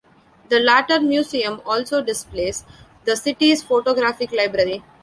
The 0.49 0.59
latter 0.59 0.99
museum 0.99 1.61
also 1.63 2.01
displays 2.01 2.65
the 3.05 3.15
city's 3.15 3.61
photographic 3.61 4.31
library. 4.31 4.83